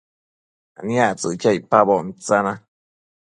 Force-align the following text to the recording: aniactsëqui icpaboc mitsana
aniactsëqui 0.79 1.49
icpaboc 1.57 2.01
mitsana 2.07 2.53